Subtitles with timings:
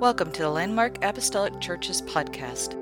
[0.00, 2.76] Welcome to the Landmark Apostolic Churches podcast.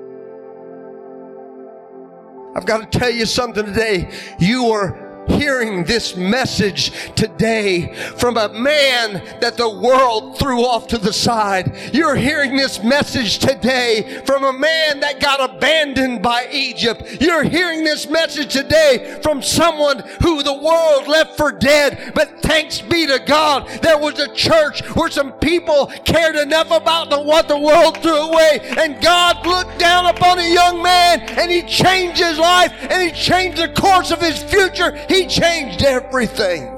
[2.55, 4.11] I've got to tell you something today.
[4.37, 10.97] You are hearing this message today from a man that the world threw off to
[10.97, 11.75] the side.
[11.93, 17.21] You're hearing this message today from a man that got abandoned by Egypt.
[17.21, 22.13] You're hearing this message today from someone who the world left for dead.
[22.15, 27.09] But thanks be to God, there was a church where some people cared enough about
[27.09, 28.59] the, what the world threw away.
[28.77, 33.11] And God looked down upon a young man and he changed his life and he
[33.11, 34.97] changed the course of his future.
[35.07, 36.77] He changed everything.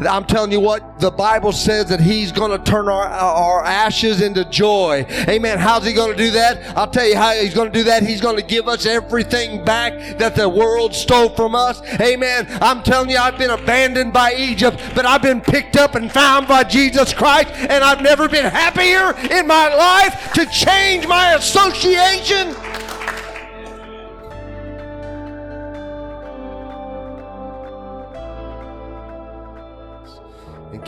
[0.00, 4.20] I'm telling you what, the Bible says that He's going to turn our, our ashes
[4.20, 5.06] into joy.
[5.28, 5.58] Amen.
[5.58, 6.76] How's He going to do that?
[6.76, 8.02] I'll tell you how He's going to do that.
[8.02, 11.80] He's going to give us everything back that the world stole from us.
[12.00, 12.46] Amen.
[12.60, 16.46] I'm telling you, I've been abandoned by Egypt, but I've been picked up and found
[16.46, 22.54] by Jesus Christ, and I've never been happier in my life to change my association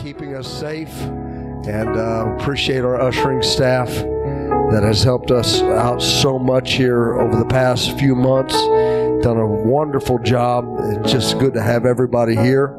[0.09, 3.89] keeping us safe and uh, appreciate our ushering staff
[4.71, 8.55] that has helped us out so much here over the past few months.
[9.23, 10.65] Done a wonderful job.
[10.79, 12.75] It's just good to have everybody here.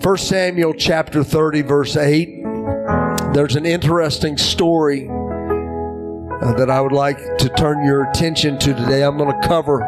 [0.00, 2.42] First Samuel chapter 30 verse 8.
[3.34, 9.04] There's an interesting story uh, that I would like to turn your attention to today.
[9.04, 9.82] I'm going to cover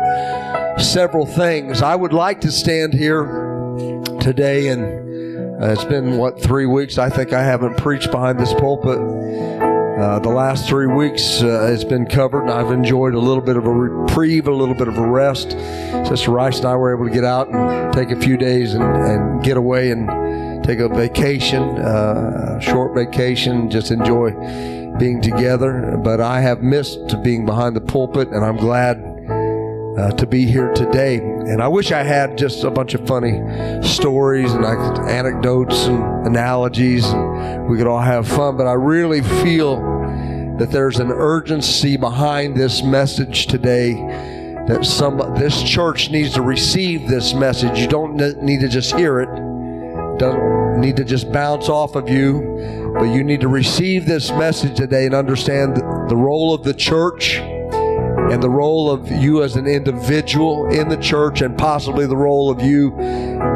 [0.77, 1.81] several things.
[1.81, 3.25] I would like to stand here
[4.21, 5.08] today and
[5.61, 6.99] uh, it's been, what, three weeks?
[6.99, 8.99] I think I haven't preached behind this pulpit.
[8.99, 13.57] Uh, the last three weeks uh, it's been covered, and I've enjoyed a little bit
[13.57, 15.51] of a reprieve, a little bit of a rest.
[16.07, 18.85] Sister Rice and I were able to get out and take a few days and,
[18.85, 24.31] and get away and take a vacation, uh, a short vacation, just enjoy
[25.01, 25.99] being together.
[26.05, 29.03] But I have missed being behind the pulpit, and I'm glad
[29.99, 31.17] uh, to be here today.
[31.17, 33.41] And I wish I had just a bunch of funny
[33.83, 38.57] stories and anecdotes and analogies, and we could all have fun.
[38.57, 39.77] But I really feel
[40.59, 43.95] that there's an urgency behind this message today.
[44.69, 47.79] That some this church needs to receive this message.
[47.79, 49.29] You don't need to just hear it.
[50.19, 54.77] Doesn't need to just bounce off of you, but you need to receive this message
[54.77, 57.41] today and understand the role of the church
[58.31, 62.51] and the role of you as an individual in the church, and possibly the role
[62.51, 62.91] of you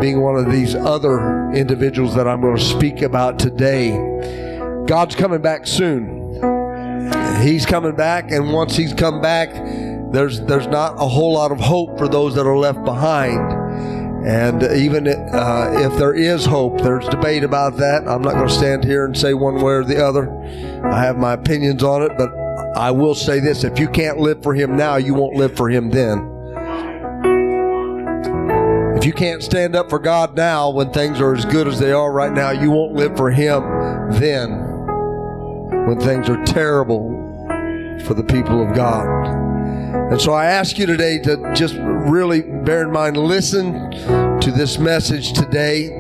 [0.01, 3.91] being one of these other individuals that I'm going to speak about today.
[4.87, 6.21] God's coming back soon.
[7.43, 9.51] He's coming back, and once He's come back,
[10.13, 13.61] there's there's not a whole lot of hope for those that are left behind.
[14.27, 18.07] And even uh, if there is hope, there's debate about that.
[18.07, 20.33] I'm not going to stand here and say one way or the other.
[20.85, 22.31] I have my opinions on it, but
[22.75, 25.69] I will say this if you can't live for Him now, you won't live for
[25.69, 26.29] Him then.
[28.97, 31.93] If you can't stand up for God now when things are as good as they
[31.93, 33.63] are right now, you won't live for Him
[34.13, 34.51] then
[35.87, 37.11] when things are terrible
[38.05, 39.07] for the people of God.
[40.13, 43.91] And so I ask you today to just really bear in mind, listen
[44.41, 45.99] to this message today.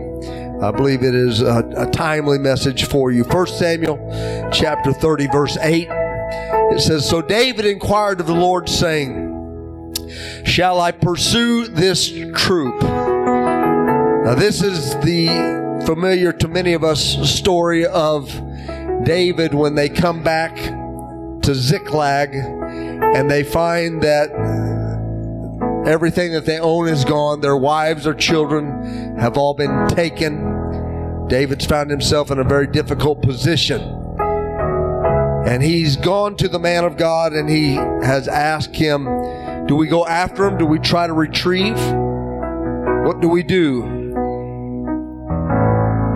[0.62, 3.24] I believe it is a, a timely message for you.
[3.24, 3.98] First Samuel
[4.52, 5.88] chapter 30, verse 8.
[6.72, 9.30] It says, So David inquired of the Lord, saying,
[10.46, 12.82] Shall I pursue this troop?
[12.82, 18.28] Now, this is the familiar to many of us story of
[19.04, 24.30] David when they come back to Ziklag and they find that
[25.86, 27.42] everything that they own is gone.
[27.42, 31.28] Their wives or children have all been taken.
[31.28, 34.01] David's found himself in a very difficult position.
[35.46, 39.04] And he's gone to the man of God and he has asked him,
[39.66, 40.56] Do we go after him?
[40.56, 41.78] Do we try to retrieve?
[43.04, 43.82] What do we do?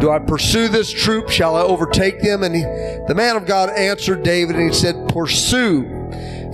[0.00, 1.28] Do I pursue this troop?
[1.28, 2.42] Shall I overtake them?
[2.42, 5.82] And he, the man of God answered David and he said, Pursue,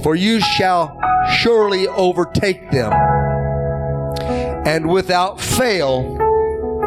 [0.03, 0.99] for you shall
[1.39, 2.93] surely overtake them,
[4.67, 6.17] and without fail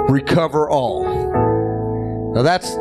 [0.10, 1.04] recover all.
[2.33, 2.75] Now that's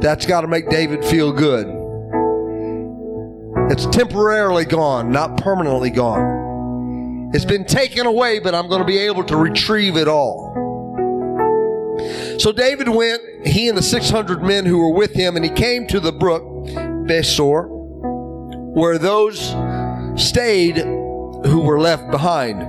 [0.00, 1.83] that's got to make David feel good.
[3.70, 7.30] It's temporarily gone, not permanently gone.
[7.32, 10.52] It's been taken away, but I'm going to be able to retrieve it all.
[12.38, 15.86] So David went, he and the 600 men who were with him, and he came
[15.88, 16.42] to the brook
[17.08, 17.66] Besor,
[18.74, 19.40] where those
[20.22, 22.60] stayed who were left behind.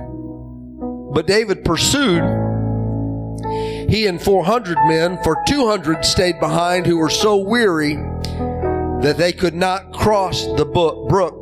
[1.12, 2.22] But David pursued.
[3.90, 7.96] he and 400 men, for 200 stayed behind who were so weary
[9.02, 11.34] that they could not cross the brook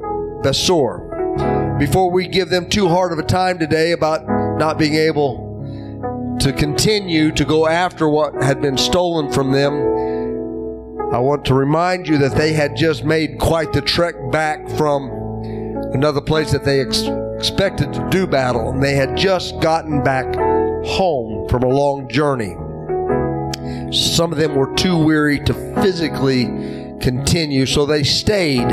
[0.43, 1.79] Besor.
[1.79, 4.27] Before we give them too hard of a time today about
[4.59, 9.73] not being able to continue to go after what had been stolen from them,
[11.13, 15.11] I want to remind you that they had just made quite the trek back from
[15.93, 17.09] another place that they ex-
[17.39, 20.35] expected to do battle, and they had just gotten back
[20.85, 22.57] home from a long journey.
[23.93, 26.45] Some of them were too weary to physically
[27.01, 28.69] continue, so they stayed.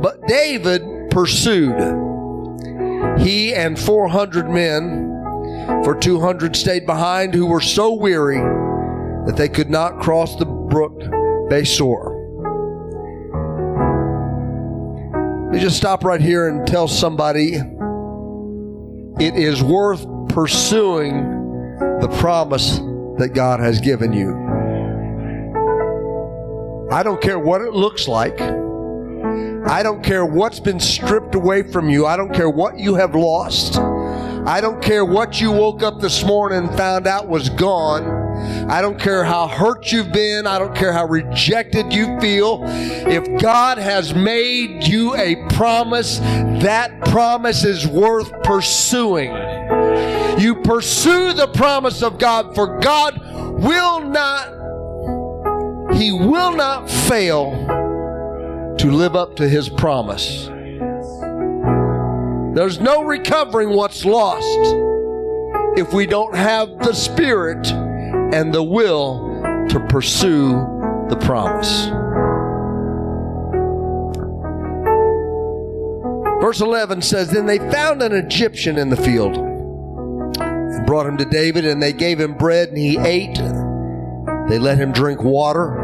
[0.00, 1.78] But David pursued.
[3.18, 8.40] He and 400 men, for 200 stayed behind, who were so weary
[9.26, 11.00] that they could not cross the brook
[11.50, 12.12] Besor.
[15.44, 17.54] Let me just stop right here and tell somebody
[19.20, 21.22] it is worth pursuing
[22.00, 22.78] the promise
[23.18, 24.43] that God has given you.
[26.94, 28.40] I don't care what it looks like.
[28.40, 32.06] I don't care what's been stripped away from you.
[32.06, 33.76] I don't care what you have lost.
[33.76, 38.04] I don't care what you woke up this morning and found out was gone.
[38.70, 40.46] I don't care how hurt you've been.
[40.46, 42.60] I don't care how rejected you feel.
[42.64, 49.32] If God has made you a promise, that promise is worth pursuing.
[50.38, 53.18] You pursue the promise of God, for God
[53.60, 54.63] will not,
[55.96, 57.52] He will not fail
[58.78, 60.46] to live up to His promise.
[62.54, 64.46] There's no recovering what's lost
[65.76, 70.50] if we don't have the Spirit and the will to pursue
[71.08, 71.86] the promise.
[76.40, 81.24] Verse 11 says Then they found an Egyptian in the field and brought him to
[81.24, 83.36] David, and they gave him bread, and he ate.
[84.48, 85.83] They let him drink water.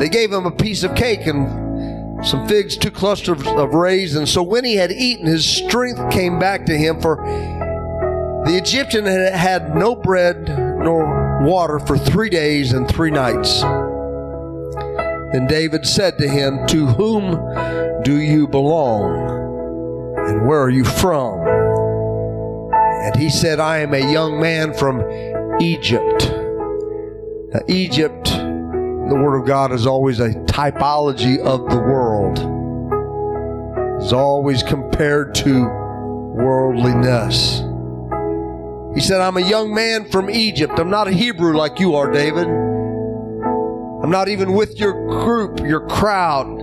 [0.00, 4.32] They gave him a piece of cake and some figs, two clusters of raisins.
[4.32, 7.16] So when he had eaten, his strength came back to him, for
[8.46, 13.60] the Egyptian had had no bread nor water for three days and three nights.
[15.32, 20.16] Then David said to him, To whom do you belong?
[20.16, 21.40] And where are you from?
[23.04, 25.02] And he said, I am a young man from
[25.60, 26.30] Egypt.
[27.52, 28.30] Now, Egypt
[29.10, 32.38] the Word of God is always a typology of the world.
[34.00, 37.64] It's always compared to worldliness.
[38.94, 40.74] He said, I'm a young man from Egypt.
[40.78, 42.46] I'm not a Hebrew like you are, David.
[42.46, 44.92] I'm not even with your
[45.24, 46.60] group, your crowd.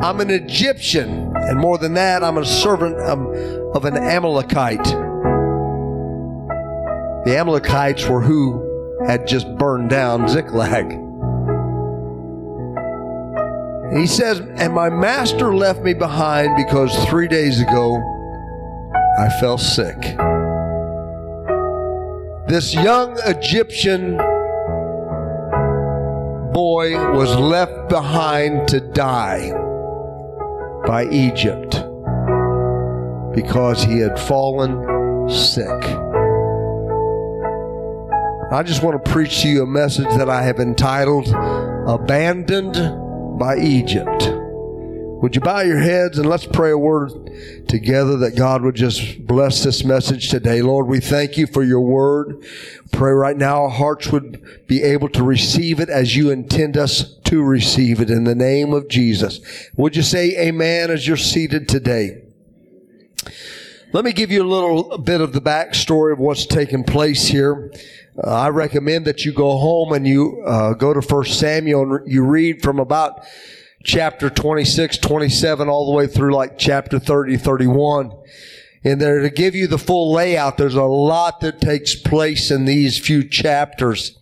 [0.00, 1.32] I'm an Egyptian.
[1.34, 3.18] And more than that, I'm a servant of,
[3.74, 4.84] of an Amalekite.
[7.24, 11.07] The Amalekites were who had just burned down Ziklag.
[13.92, 17.96] He says, And my master left me behind because three days ago
[19.18, 19.96] I fell sick.
[22.48, 24.16] This young Egyptian
[26.52, 29.50] boy was left behind to die
[30.86, 31.82] by Egypt
[33.34, 35.84] because he had fallen sick.
[38.50, 41.28] I just want to preach to you a message that I have entitled
[41.86, 42.76] Abandoned
[43.38, 44.30] by Egypt.
[45.20, 47.10] Would you bow your heads and let's pray a word
[47.68, 50.62] together that God would just bless this message today.
[50.62, 52.46] Lord, we thank you for your word.
[52.92, 57.16] Pray right now our hearts would be able to receive it as you intend us
[57.24, 59.40] to receive it in the name of Jesus.
[59.76, 62.22] Would you say amen as you're seated today?
[63.92, 67.72] Let me give you a little bit of the backstory of what's taken place here.
[68.22, 72.12] Uh, I recommend that you go home and you uh, go to First Samuel and
[72.12, 73.24] you read from about
[73.84, 78.12] chapter 26, 27, all the way through like chapter 30, 31.
[78.82, 82.64] And there to give you the full layout, there's a lot that takes place in
[82.64, 84.18] these few chapters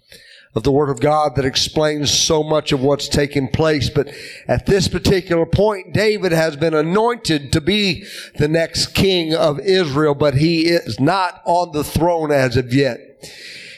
[0.55, 3.89] of the Word of God that explains so much of what's taking place.
[3.89, 4.09] But
[4.47, 8.05] at this particular point, David has been anointed to be
[8.37, 13.01] the next king of Israel, but he is not on the throne as of yet.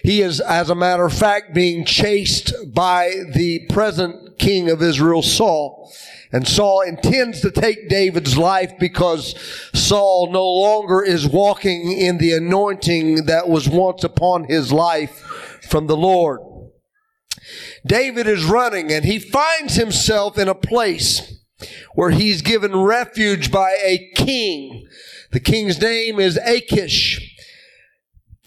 [0.02, 5.23] He is, as a matter of fact, being chased by the present king of Israel,
[5.23, 5.93] Saul.
[6.33, 9.35] And Saul intends to take David's life because
[9.75, 15.21] Saul no longer is walking in the anointing that was once upon his life
[15.69, 16.40] from the Lord.
[17.87, 21.43] David is running and he finds himself in a place
[21.95, 24.87] where he's given refuge by a king.
[25.33, 27.37] The king's name is Achish.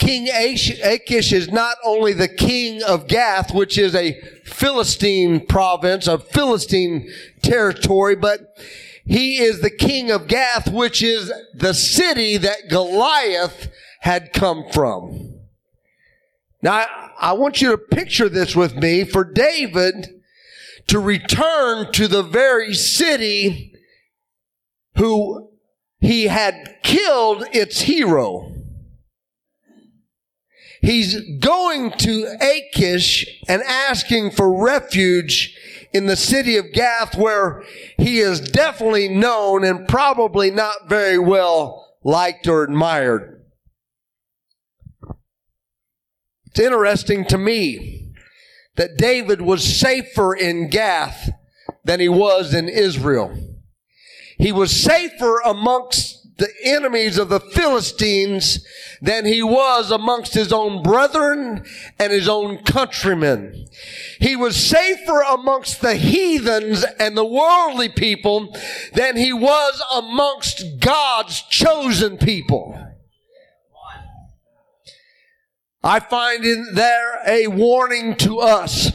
[0.02, 6.18] King Achish is not only the king of Gath, which is a Philistine province, a
[6.18, 7.08] Philistine
[7.44, 8.40] territory, but
[9.06, 15.36] he is the king of Gath, which is the city that Goliath had come from.
[16.64, 16.88] Now,
[17.20, 20.08] I want you to picture this with me for David
[20.88, 23.76] to return to the very city
[24.96, 25.52] who
[26.00, 28.51] he had killed its hero.
[30.82, 35.56] He's going to Achish and asking for refuge
[35.94, 37.64] in the city of Gath where
[37.98, 43.44] he is definitely known and probably not very well liked or admired.
[46.48, 48.14] It's interesting to me
[48.76, 51.30] that David was safer in Gath
[51.84, 53.38] than he was in Israel.
[54.38, 58.66] He was safer amongst the enemies of the Philistines
[59.02, 61.64] than he was amongst his own brethren
[62.00, 63.68] and his own countrymen.
[64.20, 68.56] He was safer amongst the heathens and the worldly people
[68.94, 72.78] than he was amongst God's chosen people.
[75.84, 78.92] I find in there a warning to us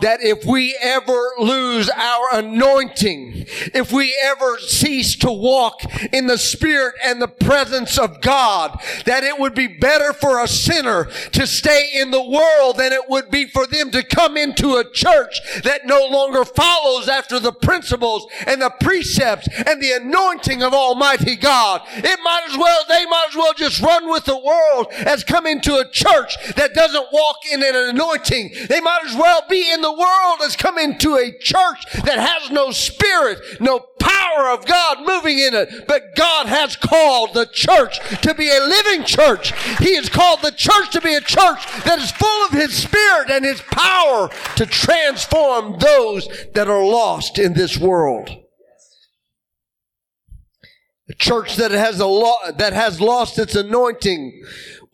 [0.00, 3.44] that if we ever lose our anointing,
[3.74, 5.82] if we ever cease to walk
[6.12, 10.48] in the spirit and the presence of God, that it would be better for a
[10.48, 14.76] sinner to stay in the world than it would be for them to come into
[14.76, 20.62] a church that no longer follows after the principles and the precepts and the anointing
[20.62, 21.82] of Almighty God.
[21.88, 25.46] It might as well, they might as well just run with the world as come
[25.46, 28.52] into a church that doesn't walk in an anointing.
[28.68, 32.50] They might as well be in the world has come into a church that has
[32.50, 35.86] no spirit, no power of God moving in it.
[35.86, 39.52] But God has called the church to be a living church.
[39.78, 43.30] He has called the church to be a church that is full of His Spirit
[43.30, 48.30] and His power to transform those that are lost in this world.
[51.10, 54.42] A church that has a lo- that has lost its anointing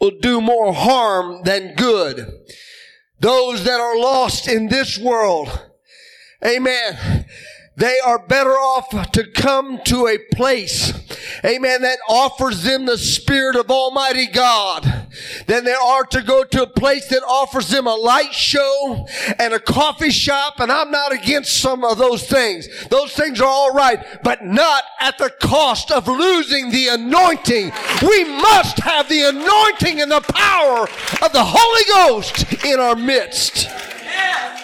[0.00, 2.30] will do more harm than good.
[3.24, 5.48] Those that are lost in this world,
[6.44, 7.24] amen,
[7.76, 10.92] they are better off to come to a place,
[11.44, 14.84] amen, that offers them the Spirit of Almighty God
[15.46, 19.06] than they are to go to a place that offers them a light show
[19.38, 20.60] and a coffee shop.
[20.60, 22.68] And I'm not against some of those things.
[22.88, 27.72] Those things are all right, but not at the cost of losing the anointing.
[28.02, 30.82] We must have the anointing and the power
[31.22, 33.64] of the Holy Ghost in our midst.
[33.64, 34.60] Yeah.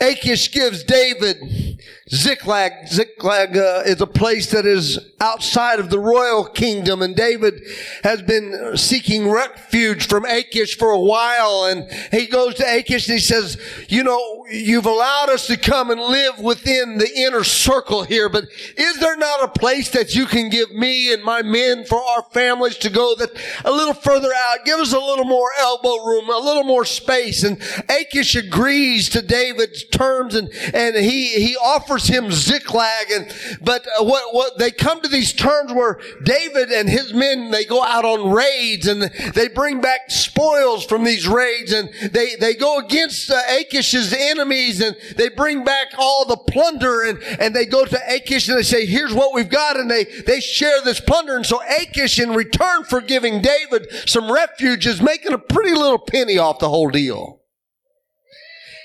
[0.00, 1.78] Achish gives David
[2.12, 2.88] Ziklag.
[2.88, 7.62] Ziklag uh, is a place that is outside of the royal kingdom, and David
[8.02, 11.66] has been seeking refuge from Achish for a while.
[11.66, 13.56] And he goes to Achish and he says,
[13.88, 18.44] "You know, you've allowed us to come and live within the inner circle here, but
[18.76, 22.24] is there not a place that you can give me and my men for our
[22.32, 23.30] families to go that
[23.64, 24.64] a little further out?
[24.64, 29.22] Give us a little more elbow room, a little more space." And Achish agrees to
[29.22, 33.10] David's terms and, and he, he offers him Ziklag.
[33.10, 37.64] And, but what, what, they come to these terms where David and his men, they
[37.64, 42.54] go out on raids and they bring back spoils from these raids and they, they
[42.54, 47.66] go against uh, Achish's enemies and they bring back all the plunder and, and they
[47.66, 49.76] go to Achish and they say, here's what we've got.
[49.76, 51.36] And they, they share this plunder.
[51.36, 55.98] And so Achish, in return for giving David some refuge, is making a pretty little
[55.98, 57.39] penny off the whole deal.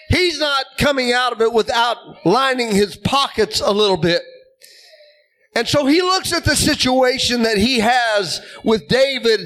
[0.09, 4.21] He's not coming out of it without lining his pockets a little bit.
[5.55, 9.39] And so he looks at the situation that he has with David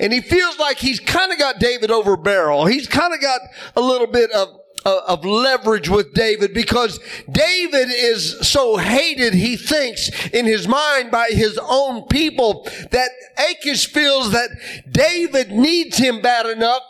[0.00, 2.66] and he feels like he's kind of got David over barrel.
[2.66, 3.40] He's kind of got
[3.76, 4.48] a little bit of,
[4.84, 6.98] of leverage with David because
[7.30, 13.10] David is so hated, he thinks in his mind by his own people that
[13.50, 14.50] Achish feels that
[14.90, 16.82] David needs him bad enough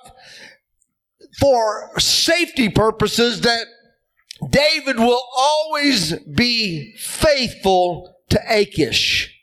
[1.39, 3.67] for safety purposes that
[4.51, 9.39] David will always be faithful to Achish.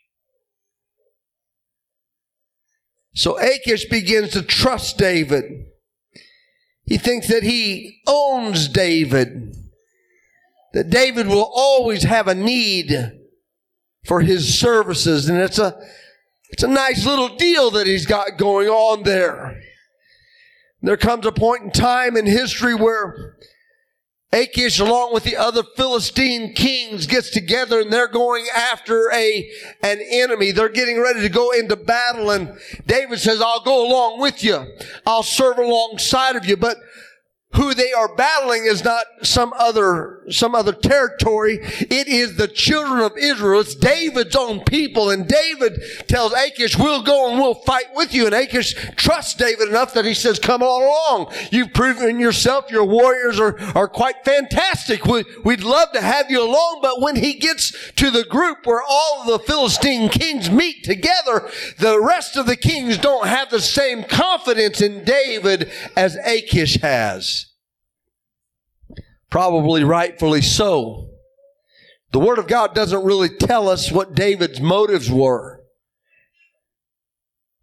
[3.15, 5.43] So Achish begins to trust David.
[6.85, 9.55] He thinks that he owns David,
[10.73, 12.91] that David will always have a need
[14.05, 15.29] for his services.
[15.29, 15.79] And it's a,
[16.49, 19.59] it's a nice little deal that he's got going on there.
[20.81, 23.35] There comes a point in time in history where
[24.31, 29.49] Achish, along with the other Philistine kings, gets together and they're going after a,
[29.81, 30.51] an enemy.
[30.51, 32.55] They're getting ready to go into battle and
[32.85, 34.65] David says, I'll go along with you.
[35.05, 36.57] I'll serve alongside of you.
[36.57, 36.77] But
[37.53, 41.59] who they are battling is not some other, some other territory.
[41.61, 43.61] It is the children of Israel.
[43.61, 45.09] It's David's own people.
[45.09, 48.27] And David tells Achish, we'll go and we'll fight with you.
[48.27, 51.33] And Achish trusts David enough that he says, come on along.
[51.51, 52.69] You've proven yourself.
[52.69, 55.05] Your warriors are, are quite fantastic.
[55.05, 56.79] We, we'd love to have you along.
[56.83, 61.99] But when he gets to the group where all the Philistine kings meet together, the
[61.99, 67.38] rest of the kings don't have the same confidence in David as Achish has.
[69.29, 71.09] Probably rightfully so.
[72.11, 75.61] The Word of God doesn't really tell us what David's motives were.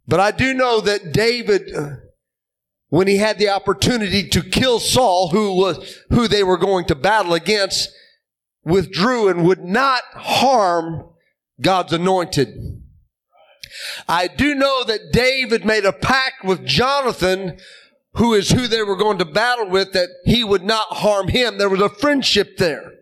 [0.06, 1.96] But I do know that David, uh,
[2.88, 6.94] when he had the opportunity to kill Saul, who was, who they were going to
[6.94, 7.90] battle against,
[8.64, 11.10] withdrew and would not harm
[11.60, 12.82] God's anointed.
[14.08, 17.58] I do know that David made a pact with Jonathan
[18.16, 21.58] who is who they were going to battle with, that he would not harm him.
[21.58, 22.92] There was a friendship there.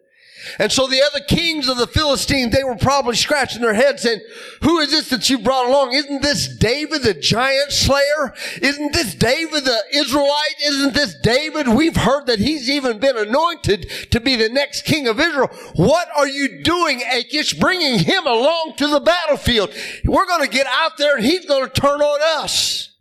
[0.59, 4.21] And so the other kings of the Philistines, they were probably scratching their heads saying,
[4.62, 5.94] who is this that you brought along?
[5.94, 8.35] Isn't this David, the giant slayer?
[8.61, 10.56] Isn't this David, the Israelite?
[10.62, 11.68] Isn't this David?
[11.68, 15.49] We've heard that he's even been anointed to be the next king of Israel.
[15.76, 19.73] What are you doing, Achish, bringing him along to the battlefield?
[20.04, 22.93] We're going to get out there and he's going to turn on us.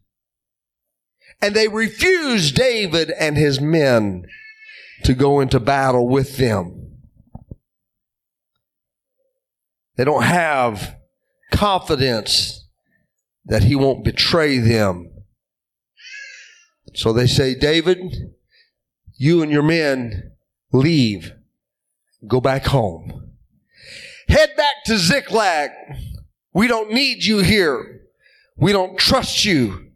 [1.44, 4.26] And they refused David and his men
[5.04, 7.00] to go into battle with them.
[9.98, 10.96] They don't have
[11.52, 12.66] confidence
[13.44, 15.12] that he won't betray them.
[16.94, 18.00] So they say, David,
[19.18, 20.32] you and your men
[20.72, 21.34] leave.
[22.26, 23.34] Go back home.
[24.30, 25.72] Head back to Ziklag.
[26.54, 28.08] We don't need you here.
[28.56, 29.92] We don't trust you.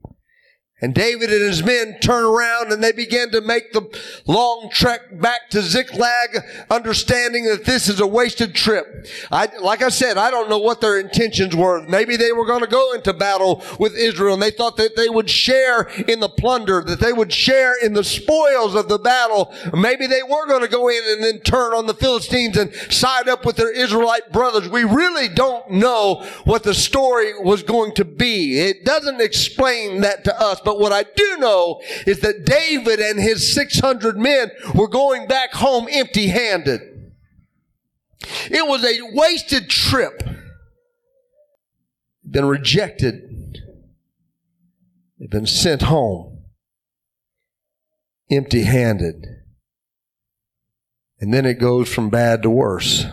[0.79, 3.81] And David and his men turn around and they begin to make the
[4.27, 6.37] long trek back to Ziklag,
[6.69, 9.07] understanding that this is a wasted trip.
[9.31, 11.81] I, like I said, I don't know what their intentions were.
[11.87, 15.09] Maybe they were going to go into battle with Israel and they thought that they
[15.09, 19.51] would share in the plunder, that they would share in the spoils of the battle.
[19.73, 23.27] Maybe they were going to go in and then turn on the Philistines and side
[23.27, 24.69] up with their Israelite brothers.
[24.69, 28.59] We really don't know what the story was going to be.
[28.59, 30.61] It doesn't explain that to us.
[30.67, 35.53] But what I do know is that David and his 600 men were going back
[35.53, 36.81] home empty handed.
[38.51, 40.21] It was a wasted trip.
[42.29, 43.61] Been rejected.
[45.17, 46.39] They've been sent home
[48.29, 49.25] empty handed.
[51.21, 53.05] And then it goes from bad to worse.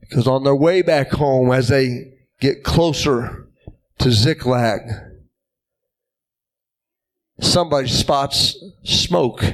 [0.00, 3.50] Because on their way back home, as they get closer
[3.98, 4.80] to Ziklag,
[7.40, 9.44] somebody spots smoke.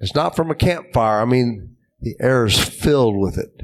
[0.00, 1.20] It's not from a campfire.
[1.20, 3.62] I mean, the air is filled with it.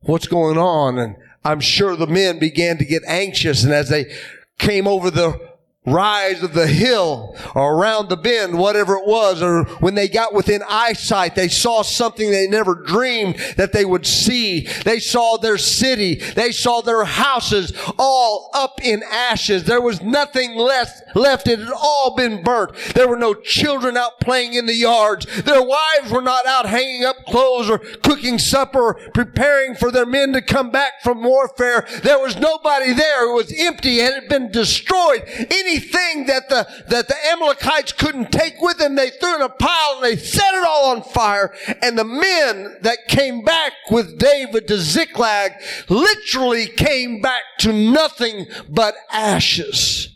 [0.00, 0.98] What's going on?
[0.98, 3.64] And I'm sure the men began to get anxious.
[3.64, 4.14] And as they
[4.58, 5.53] came over the
[5.86, 10.32] rise of the hill or around the bend, whatever it was, or when they got
[10.32, 14.66] within eyesight, they saw something they never dreamed that they would see.
[14.84, 16.14] They saw their city.
[16.14, 19.64] They saw their houses all up in ashes.
[19.64, 21.48] There was nothing left, left.
[21.48, 22.74] It had all been burnt.
[22.94, 25.26] There were no children out playing in the yards.
[25.42, 30.06] Their wives were not out hanging up clothes or cooking supper or preparing for their
[30.06, 31.86] men to come back from warfare.
[32.02, 33.28] There was nobody there.
[33.28, 35.22] It was empty It had been destroyed.
[35.26, 39.48] Any anything that the, that the Amalekites couldn't take with them, they threw in a
[39.48, 41.54] pile and they set it all on fire.
[41.82, 45.52] And the men that came back with David to Ziklag
[45.88, 50.08] literally came back to nothing but ashes.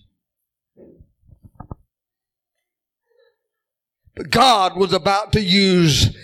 [4.14, 6.16] But God was about to use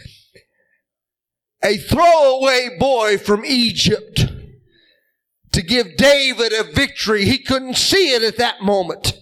[1.62, 4.26] a throwaway boy from Egypt
[5.54, 7.24] to give David a victory.
[7.24, 9.12] He couldn't see it at that moment.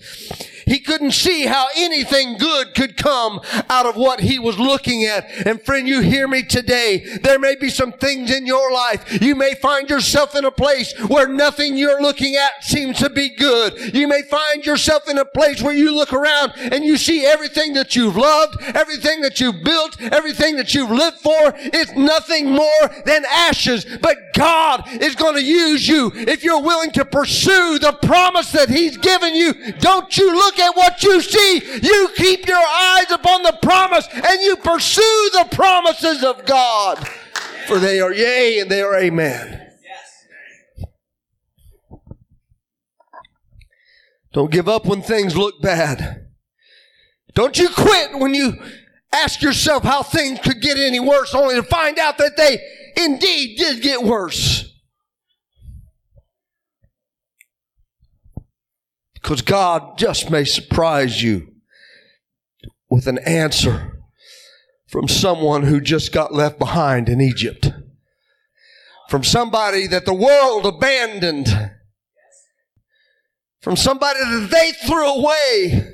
[0.72, 5.28] He couldn't see how anything good could come out of what he was looking at.
[5.46, 7.18] And friend, you hear me today.
[7.22, 9.20] There may be some things in your life.
[9.20, 13.28] You may find yourself in a place where nothing you're looking at seems to be
[13.28, 13.94] good.
[13.94, 17.74] You may find yourself in a place where you look around and you see everything
[17.74, 21.52] that you've loved, everything that you've built, everything that you've lived for.
[21.54, 23.84] It's nothing more than ashes.
[24.00, 28.70] But God is going to use you if you're willing to pursue the promise that
[28.70, 29.72] He's given you.
[29.74, 31.62] Don't you look at what you see.
[31.82, 37.06] You keep your eyes upon the promise and you pursue the promises of God.
[37.66, 39.60] For they are yea and they are amen.
[44.32, 46.26] Don't give up when things look bad.
[47.34, 48.54] Don't you quit when you
[49.12, 52.58] ask yourself how things could get any worse only to find out that they
[52.96, 54.71] indeed did get worse.
[59.22, 61.48] Because God just may surprise you
[62.90, 64.02] with an answer
[64.88, 67.70] from someone who just got left behind in Egypt.
[69.08, 71.48] From somebody that the world abandoned.
[73.60, 75.88] From somebody that they threw away.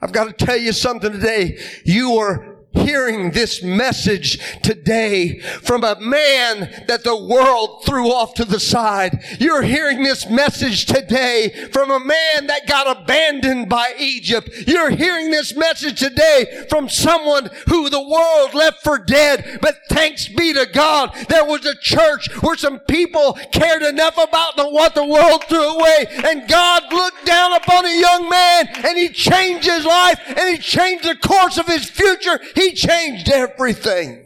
[0.00, 1.58] I've got to tell you something today.
[1.84, 8.44] You are hearing this message today from a man that the world threw off to
[8.44, 9.22] the side.
[9.38, 14.50] You're hearing this message today from a man that got abandoned by Egypt.
[14.66, 19.58] You're hearing this message today from someone who the world left for dead.
[19.60, 24.56] But thanks be to God, there was a church where some people cared enough about
[24.56, 26.06] the, what the world threw away.
[26.24, 30.58] And God looked down upon a young man and he changed his life and he
[30.58, 32.40] changed the course of his future.
[32.54, 34.24] He he changed everything.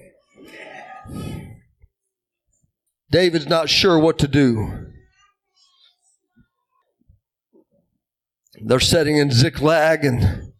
[3.10, 4.86] David's not sure what to do.
[8.60, 10.52] They're setting in Ziklag and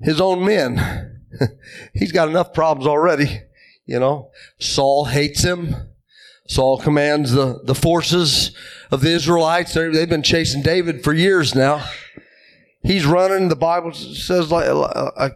[0.00, 1.22] his own men.
[1.94, 3.42] He's got enough problems already.
[3.86, 5.74] You know, Saul hates him.
[6.48, 8.56] Saul commands the, the forces
[8.90, 9.74] of the Israelites.
[9.74, 11.88] they have been chasing David for years now.
[12.82, 13.48] He's running.
[13.48, 15.30] The Bible says like, uh,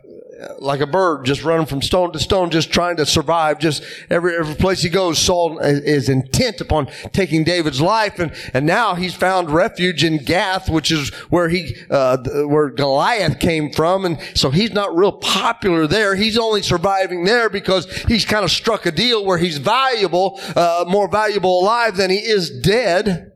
[0.59, 3.59] like a bird just running from stone to stone, just trying to survive.
[3.59, 8.19] Just every, every place he goes, Saul is intent upon taking David's life.
[8.19, 13.39] And, and now he's found refuge in Gath, which is where he, uh, where Goliath
[13.39, 14.05] came from.
[14.05, 16.15] And so he's not real popular there.
[16.15, 20.85] He's only surviving there because he's kind of struck a deal where he's valuable, uh,
[20.89, 23.33] more valuable alive than he is dead.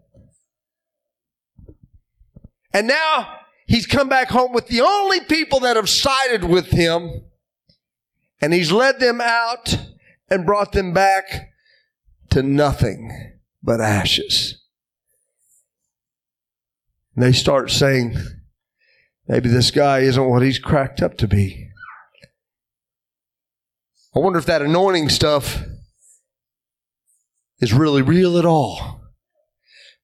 [2.73, 3.38] And now
[3.69, 7.23] he's come back home with the only people that have sided with him,
[8.41, 9.79] and he's led them out
[10.29, 11.51] and brought them back
[12.31, 14.61] to nothing but ashes.
[17.15, 18.17] And they start saying,
[19.27, 21.69] maybe this guy isn't what he's cracked up to be.
[24.15, 25.63] I wonder if that anointing stuff
[27.61, 29.03] is really real at all.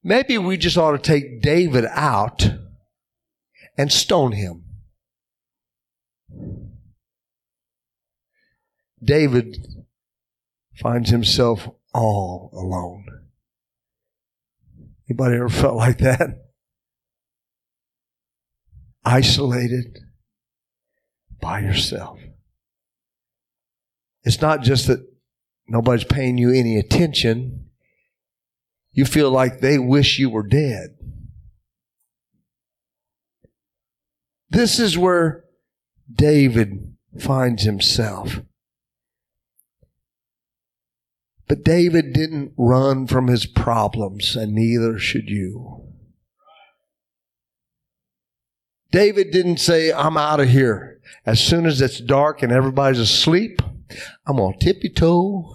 [0.03, 2.49] Maybe we just ought to take David out
[3.77, 4.65] and stone him.
[9.03, 9.59] David
[10.77, 13.05] finds himself all alone.
[15.09, 16.45] Anybody ever felt like that?
[19.05, 19.99] Isolated
[21.41, 22.19] by yourself.
[24.23, 25.07] It's not just that
[25.69, 27.69] nobody's paying you any attention.
[28.93, 30.94] You feel like they wish you were dead.
[34.55, 35.45] This is where
[36.11, 38.41] David finds himself.
[41.49, 45.89] But David didn't run from his problems, and neither should you.
[48.93, 51.01] David didn't say, I'm out of here.
[51.27, 53.61] As soon as it's dark and everybody's asleep,
[54.25, 55.53] I'm to tippy toe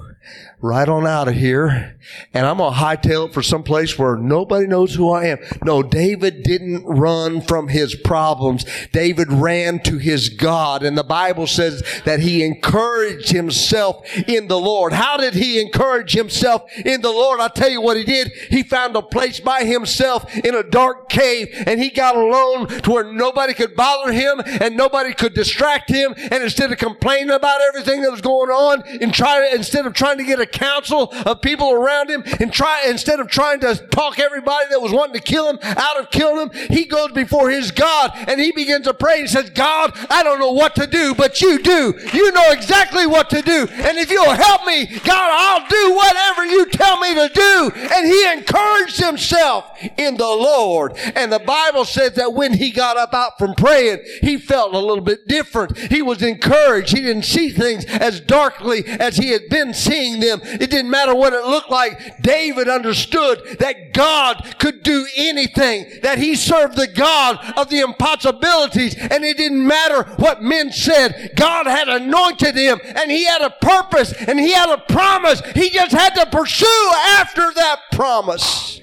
[0.62, 2.00] right on out of here
[2.34, 5.39] and I'm going to hightail it for some place where nobody knows who I am.
[5.63, 8.65] No, David didn't run from his problems.
[8.91, 10.84] David ran to his God.
[10.84, 14.93] And the Bible says that he encouraged himself in the Lord.
[14.93, 17.39] How did he encourage himself in the Lord?
[17.39, 18.32] I'll tell you what he did.
[18.50, 22.91] He found a place by himself in a dark cave and he got alone to
[22.91, 26.13] where nobody could bother him and nobody could distract him.
[26.17, 30.17] And instead of complaining about everything that was going on and try, instead of trying
[30.17, 34.19] to get a council of people around him and try, instead of trying to talk
[34.19, 37.71] everybody that was wanting to kill him out of killing him, he goes before his
[37.71, 41.13] God and he begins to pray and says, God, I don't know what to do,
[41.15, 41.99] but you do.
[42.13, 43.67] You know exactly what to do.
[43.71, 47.71] And if you'll help me, God, I'll do whatever you tell me to do.
[47.75, 49.65] And he encouraged himself
[49.97, 50.97] in the Lord.
[51.15, 54.79] And the Bible says that when he got up out from praying, he felt a
[54.79, 55.77] little bit different.
[55.77, 56.95] He was encouraged.
[56.95, 61.15] He didn't see things as darkly as he had been seeing them it didn't matter
[61.15, 62.21] what it looked like.
[62.21, 68.95] David understood that God could do anything, that he served the God of the impossibilities,
[68.95, 71.32] and it didn't matter what men said.
[71.36, 75.41] God had anointed him, and he had a purpose, and he had a promise.
[75.56, 78.82] He just had to pursue after that promise.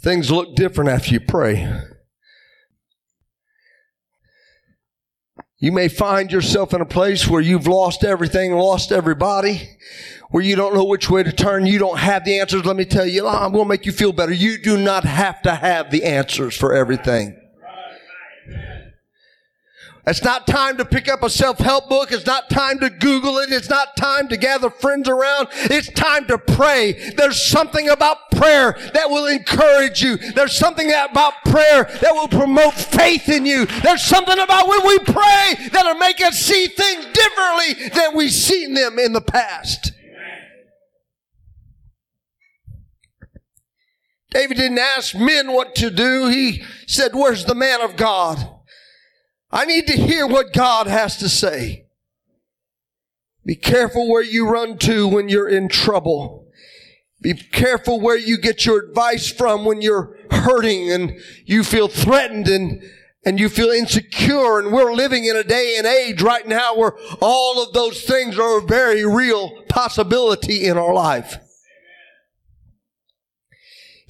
[0.00, 1.91] Things look different after you pray.
[5.62, 9.70] You may find yourself in a place where you've lost everything, lost everybody,
[10.30, 11.66] where you don't know which way to turn.
[11.66, 12.64] You don't have the answers.
[12.64, 14.32] Let me tell you, I'm going to make you feel better.
[14.32, 17.36] You do not have to have the answers for everything.
[20.04, 22.10] It's not time to pick up a self-help book.
[22.10, 23.52] It's not time to Google it.
[23.52, 25.46] It's not time to gather friends around.
[25.52, 27.12] It's time to pray.
[27.16, 30.16] There's something about prayer that will encourage you.
[30.16, 33.66] There's something about prayer that will promote faith in you.
[33.66, 38.74] There's something about when we pray that'll make us see things differently than we've seen
[38.74, 39.92] them in the past.
[44.30, 46.26] David didn't ask men what to do.
[46.26, 48.61] He said, where's the man of God?
[49.52, 51.84] I need to hear what God has to say.
[53.44, 56.46] Be careful where you run to when you're in trouble.
[57.20, 62.48] Be careful where you get your advice from when you're hurting and you feel threatened
[62.48, 62.82] and,
[63.24, 64.58] and you feel insecure.
[64.58, 68.38] And we're living in a day and age right now where all of those things
[68.38, 71.36] are a very real possibility in our life.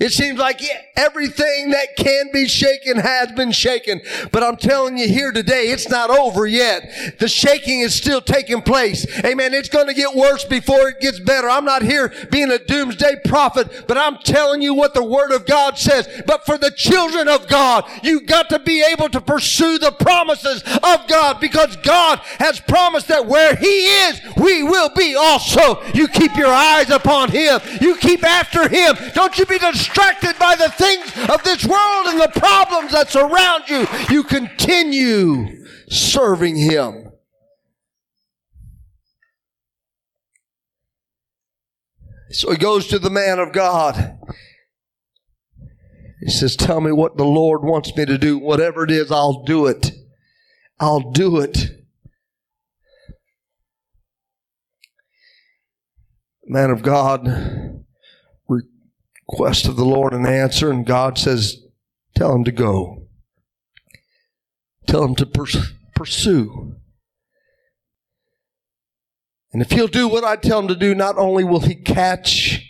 [0.02, 0.60] It seems like
[0.96, 4.00] everything that can be shaken has been shaken.
[4.32, 7.20] But I'm telling you here today, it's not over yet.
[7.20, 9.06] The shaking is still taking place.
[9.24, 9.54] Amen.
[9.54, 11.48] It's going to get worse before it gets better.
[11.48, 15.46] I'm not here being a doomsday prophet, but I'm telling you what the word of
[15.46, 16.08] God says.
[16.26, 20.64] But for the children of God, you've got to be able to pursue the promises
[20.82, 25.80] of God because God has promised that where He is, we will be also.
[25.92, 27.60] You keep your eyes upon Him.
[27.80, 28.96] You keep after Him.
[29.14, 33.11] Don't you be distracted distracted by the things of this world and the problems that
[33.11, 37.12] surround you, you continue serving Him.
[42.31, 44.18] So he goes to the man of God.
[46.20, 48.38] He says, Tell me what the Lord wants me to do.
[48.38, 49.90] Whatever it is, I'll do it.
[50.81, 51.68] I'll do it.
[56.46, 57.82] Man of God
[59.33, 61.57] request of the Lord an answer, and God says,
[62.14, 63.07] Tell him to go.
[64.87, 66.77] Tell him to pers- pursue.
[69.53, 72.61] And if he'll do what I tell him to do, not only will he catch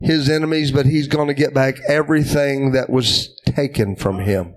[0.00, 4.54] his enemies, but he's going to get back everything that was taken from him.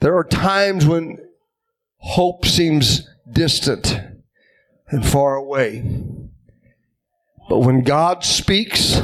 [0.00, 1.18] There are times when
[1.98, 4.00] hope seems distant
[4.88, 6.02] and far away.
[7.48, 9.00] But when God speaks,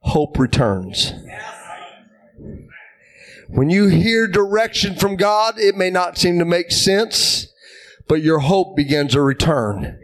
[0.00, 1.12] hope returns.
[3.48, 7.48] When you hear direction from God, it may not seem to make sense,
[8.08, 9.98] but your hope begins to return.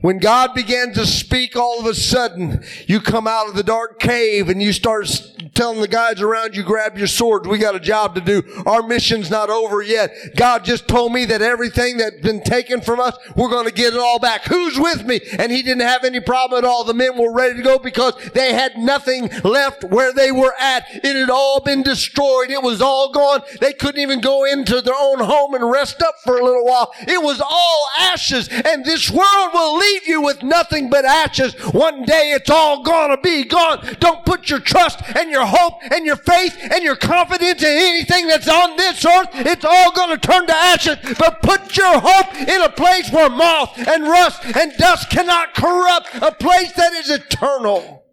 [0.00, 3.98] When God began to speak, all of a sudden, you come out of the dark
[3.98, 5.06] cave and you start
[5.54, 7.48] telling the guys around you, grab your swords.
[7.48, 8.42] We got a job to do.
[8.66, 10.12] Our mission's not over yet.
[10.36, 13.94] God just told me that everything that's been taken from us, we're going to get
[13.94, 14.44] it all back.
[14.44, 15.20] Who's with me?
[15.38, 16.84] And he didn't have any problem at all.
[16.84, 20.84] The men were ready to go because they had nothing left where they were at.
[20.92, 22.50] It had all been destroyed.
[22.50, 23.40] It was all gone.
[23.60, 26.92] They couldn't even go into their own home and rest up for a little while.
[27.00, 31.54] It was all ashes and this world will leave you with nothing but ashes.
[31.72, 33.96] One day it's all gonna be gone.
[34.00, 38.26] Don't put your trust and your hope and your faith and your confidence in anything
[38.26, 39.28] that's on this earth.
[39.34, 40.96] It's all gonna turn to ashes.
[41.18, 46.14] But put your hope in a place where moth and rust and dust cannot corrupt,
[46.16, 48.04] a place that is eternal.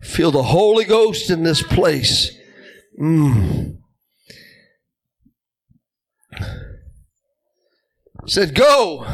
[0.00, 2.30] Feel the Holy Ghost in this place.
[2.98, 3.78] Mm.
[8.26, 9.06] Said, Go.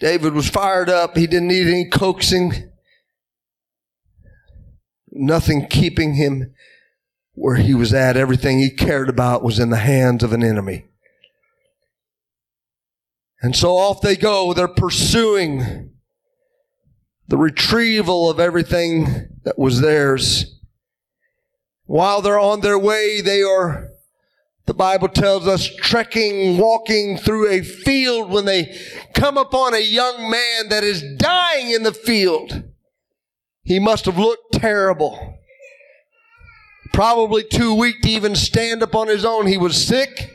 [0.00, 1.16] David was fired up.
[1.16, 2.70] He didn't need any coaxing,
[5.10, 6.52] nothing keeping him
[7.32, 8.16] where he was at.
[8.16, 10.84] Everything he cared about was in the hands of an enemy.
[13.40, 14.52] And so off they go.
[14.52, 15.94] They're pursuing
[17.28, 20.60] the retrieval of everything that was theirs.
[21.84, 23.90] While they're on their way, they are
[24.66, 28.76] the Bible tells us trekking, walking through a field when they
[29.14, 32.64] come upon a young man that is dying in the field.
[33.62, 35.38] He must have looked terrible.
[36.92, 39.46] Probably too weak to even stand up on his own.
[39.46, 40.32] He was sick.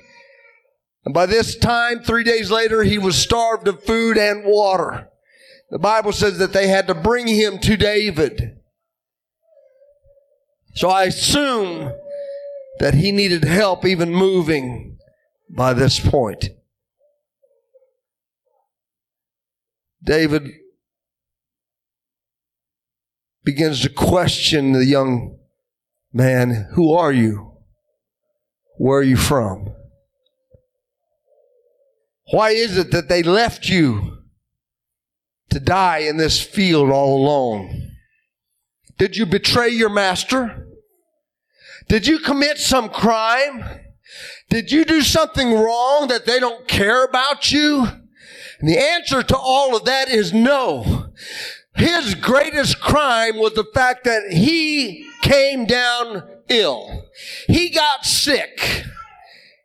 [1.04, 5.10] And by this time, three days later, he was starved of food and water.
[5.72, 8.60] The Bible says that they had to bring him to David.
[10.76, 11.94] So I assume
[12.80, 14.98] that he needed help even moving
[15.50, 16.50] by this point.
[20.04, 20.50] David
[23.44, 25.38] begins to question the young
[26.14, 27.52] man Who are you?
[28.78, 29.74] Where are you from?
[32.32, 34.20] Why is it that they left you
[35.50, 37.92] to die in this field all alone?
[38.98, 40.71] Did you betray your master?
[41.88, 43.64] Did you commit some crime?
[44.50, 47.88] Did you do something wrong that they don't care about you?
[48.60, 51.08] And the answer to all of that is no.
[51.76, 57.06] His greatest crime was the fact that he came down ill.
[57.48, 58.86] He got sick.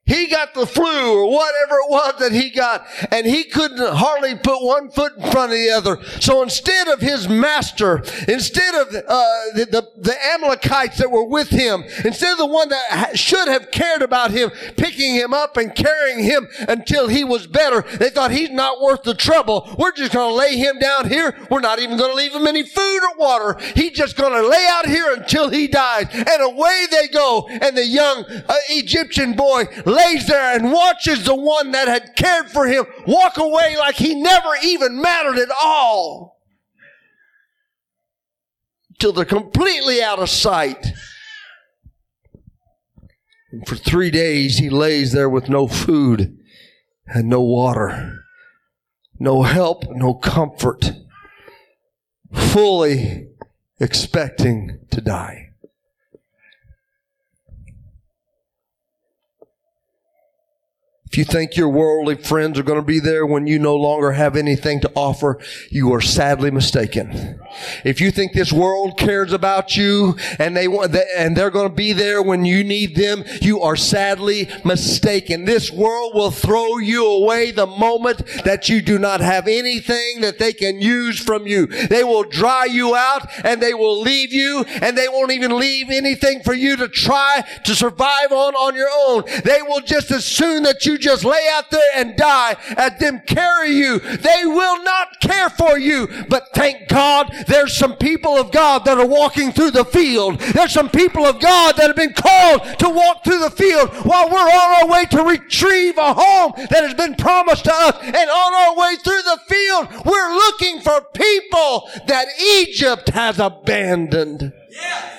[0.06, 4.36] He got the flu or whatever it was that he got, and he couldn't hardly
[4.36, 6.02] put one foot in front of the other.
[6.20, 9.02] So instead of his master, instead of uh,
[9.54, 13.72] the, the, the Amalekites that were with him, instead of the one that should have
[13.72, 18.30] cared about him, picking him up and carrying him until he was better, they thought
[18.30, 19.74] he's not worth the trouble.
[19.76, 21.36] We're just going to lay him down here.
[21.50, 23.58] We're not even going to leave him any food or water.
[23.74, 26.06] He's just going to lay out here until he dies.
[26.12, 27.48] And away they go.
[27.48, 29.64] And the young uh, Egyptian boy
[29.96, 34.14] lays there and watches the one that had cared for him walk away like he
[34.14, 36.40] never even mattered at all.
[38.98, 40.86] Till they're completely out of sight.
[43.50, 46.38] And for three days he lays there with no food
[47.06, 48.24] and no water,
[49.18, 50.92] no help, no comfort,
[52.32, 53.28] fully
[53.78, 55.45] expecting to die.
[61.06, 64.12] If you think your worldly friends are going to be there when you no longer
[64.12, 65.38] have anything to offer,
[65.70, 67.40] you are sadly mistaken.
[67.84, 71.74] If you think this world cares about you and they want, and they're going to
[71.74, 75.44] be there when you need them, you are sadly mistaken.
[75.44, 80.40] This world will throw you away the moment that you do not have anything that
[80.40, 81.66] they can use from you.
[81.66, 85.88] They will dry you out and they will leave you and they won't even leave
[85.88, 89.22] anything for you to try to survive on on your own.
[89.44, 93.20] They will just as soon that you just lay out there and die at them
[93.26, 94.00] carry you.
[94.00, 96.08] They will not care for you.
[96.28, 100.40] But thank God there's some people of God that are walking through the field.
[100.40, 104.28] There's some people of God that have been called to walk through the field while
[104.28, 107.96] we're on our way to retrieve a home that has been promised to us.
[108.02, 114.52] And on our way through the field, we're looking for people that Egypt has abandoned.
[114.70, 115.15] Yeah.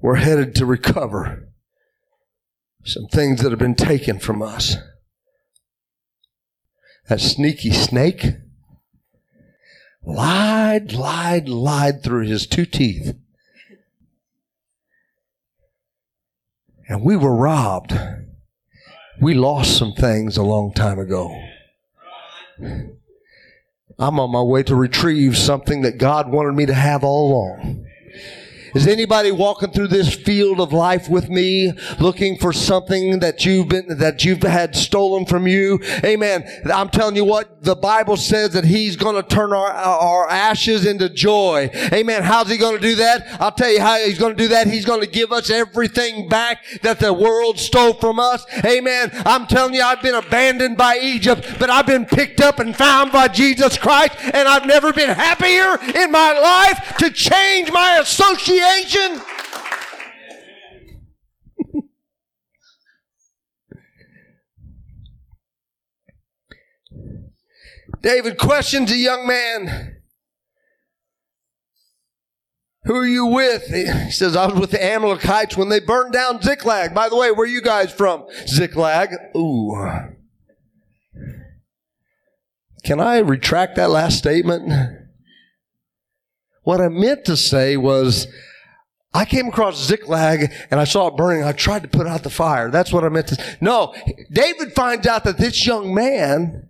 [0.00, 1.48] We're headed to recover
[2.84, 4.76] some things that have been taken from us.
[7.08, 8.24] That sneaky snake
[10.04, 13.14] lied, lied, lied through his two teeth.
[16.88, 17.92] And we were robbed.
[19.20, 21.36] We lost some things a long time ago.
[23.98, 27.86] I'm on my way to retrieve something that God wanted me to have all along.
[28.74, 33.68] Is anybody walking through this field of life with me looking for something that you've
[33.68, 35.80] been, that you've had stolen from you?
[36.04, 36.44] Amen.
[36.72, 40.86] I'm telling you what, the Bible says that He's going to turn our, our ashes
[40.86, 41.70] into joy.
[41.92, 42.22] Amen.
[42.22, 43.40] How's He going to do that?
[43.40, 44.66] I'll tell you how He's going to do that.
[44.66, 48.44] He's going to give us everything back that the world stole from us.
[48.64, 49.10] Amen.
[49.26, 53.10] I'm telling you, I've been abandoned by Egypt, but I've been picked up and found
[53.10, 58.59] by Jesus Christ, and I've never been happier in my life to change my association
[58.60, 59.20] creation?
[68.02, 69.96] David questions a young man.
[72.84, 73.66] Who are you with?
[73.66, 76.94] He says, I was with the Amalekites when they burned down Ziklag.
[76.94, 78.26] By the way, where are you guys from?
[78.48, 79.10] Ziklag.
[79.36, 79.76] Ooh.
[82.82, 84.72] Can I retract that last statement?
[86.62, 88.26] What I meant to say was,
[89.12, 91.42] I came across Ziklag and I saw it burning.
[91.42, 92.70] I tried to put out the fire.
[92.70, 93.34] That's what I meant to.
[93.34, 93.56] Say.
[93.60, 93.94] No,
[94.32, 96.68] David finds out that this young man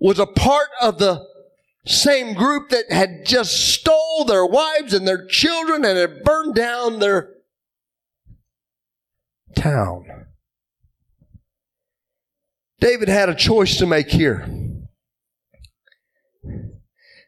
[0.00, 1.26] was a part of the
[1.86, 6.98] same group that had just stole their wives and their children and had burned down
[6.98, 7.30] their
[9.54, 10.26] town.
[12.80, 14.48] David had a choice to make here.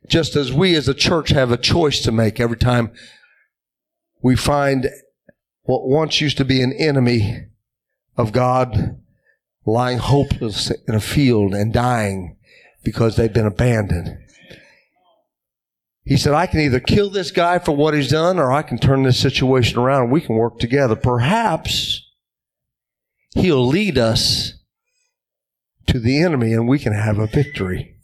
[0.09, 2.93] Just as we as a church have a choice to make every time
[4.23, 4.89] we find
[5.63, 7.47] what once used to be an enemy
[8.17, 9.01] of God
[9.65, 12.37] lying hopeless in a field and dying
[12.85, 14.19] because they've been abandoned.
[16.05, 18.79] He said, I can either kill this guy for what he's done or I can
[18.79, 20.95] turn this situation around and we can work together.
[20.95, 22.07] Perhaps
[23.37, 24.55] He'll lead us
[25.89, 27.96] to the enemy and we can have a victory.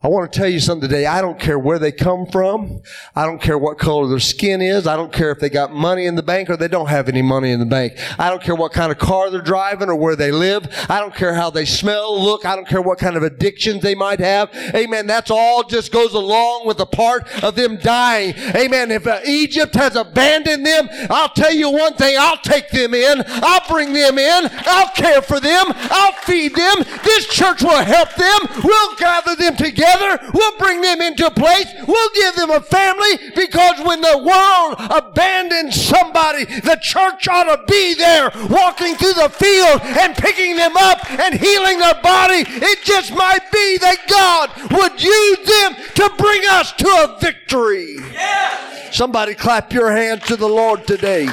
[0.00, 1.06] I want to tell you something today.
[1.06, 2.82] I don't care where they come from.
[3.16, 4.86] I don't care what color their skin is.
[4.86, 7.20] I don't care if they got money in the bank or they don't have any
[7.20, 7.94] money in the bank.
[8.16, 10.68] I don't care what kind of car they're driving or where they live.
[10.88, 12.46] I don't care how they smell, look.
[12.46, 14.54] I don't care what kind of addictions they might have.
[14.72, 15.08] Amen.
[15.08, 18.34] That's all just goes along with the part of them dying.
[18.54, 18.92] Amen.
[18.92, 22.14] If uh, Egypt has abandoned them, I'll tell you one thing.
[22.16, 23.24] I'll take them in.
[23.26, 24.48] I'll bring them in.
[24.64, 25.64] I'll care for them.
[25.66, 26.84] I'll feed them.
[27.02, 28.62] This church will help them.
[28.62, 30.30] We'll gather them together together.
[30.32, 31.72] We'll bring them into a place.
[31.86, 37.62] We'll give them a family because when the world abandons somebody, the church ought to
[37.66, 42.44] be there walking through the field and picking them up and healing their body.
[42.46, 47.96] It just might be that God would use them to bring us to a victory.
[48.12, 48.90] Yeah.
[48.90, 51.26] Somebody clap your hands to the Lord today.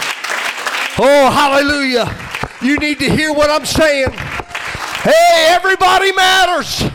[0.97, 2.13] Oh, hallelujah.
[2.61, 4.11] You need to hear what I'm saying.
[4.11, 6.89] Hey, everybody matters.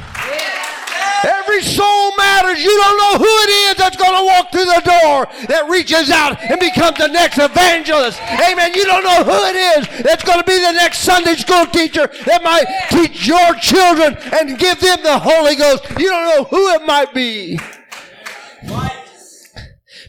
[1.24, 2.62] Every soul matters.
[2.62, 6.11] You don't know who it is that's going to walk through the door that reaches
[6.11, 8.20] out and becomes the next evangelist.
[8.22, 8.72] Amen.
[8.74, 12.08] You don't know who it is that's going to be the next Sunday school teacher
[12.26, 15.84] that might teach your children and give them the Holy Ghost.
[15.98, 17.58] You don't know who it might be.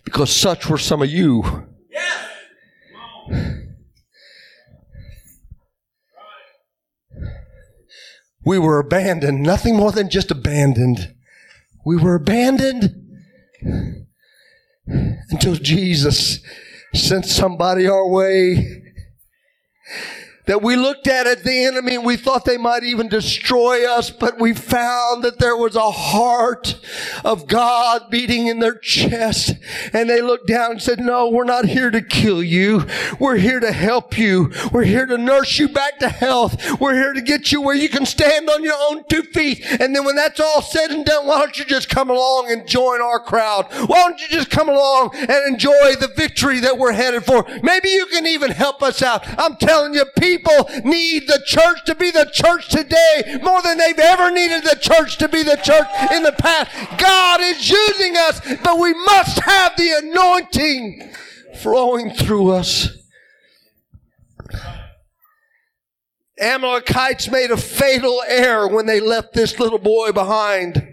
[0.03, 1.70] Because such were some of you.
[8.43, 11.13] We were abandoned, nothing more than just abandoned.
[11.85, 12.95] We were abandoned
[15.29, 16.39] until Jesus
[16.93, 18.81] sent somebody our way
[20.51, 24.09] that we looked at as the enemy and we thought they might even destroy us,
[24.09, 26.77] but we found that there was a heart
[27.23, 29.53] of God beating in their chest.
[29.93, 32.85] And they looked down and said, no, we're not here to kill you.
[33.17, 34.51] We're here to help you.
[34.73, 36.81] We're here to nurse you back to health.
[36.81, 39.65] We're here to get you where you can stand on your own two feet.
[39.79, 42.67] And then when that's all said and done, why don't you just come along and
[42.67, 43.67] join our crowd?
[43.87, 47.47] Why don't you just come along and enjoy the victory that we're headed for?
[47.63, 49.23] Maybe you can even help us out.
[49.39, 53.77] I'm telling you, people people need the church to be the church today more than
[53.77, 56.71] they've ever needed the church to be the church in the past.
[56.97, 61.11] God is using us, but we must have the anointing
[61.55, 62.89] flowing through us.
[66.39, 70.87] Amalekites made a fatal error when they left this little boy behind.